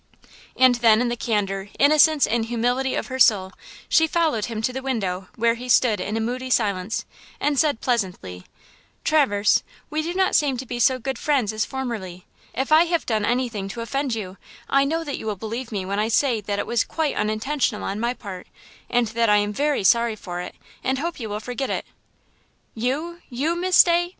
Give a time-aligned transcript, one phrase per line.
[0.57, 3.51] And then in the candor, innocence and humility of her soul,
[3.87, 7.05] she followed him to the window where he stood in a moody silence,
[7.39, 8.45] and said pleasantly:
[9.03, 9.61] "Traverse,
[9.91, 12.25] we do not seem to be so good friends as formerly.
[12.55, 14.37] If I have done anything to offend you,
[14.67, 17.83] I know that you will believe me when I say that it was quite unintentional
[17.83, 18.47] on my part
[18.89, 21.85] and that I am very sorry for it, and hope you will forget it."
[22.73, 24.09] "You–you–Miss Day!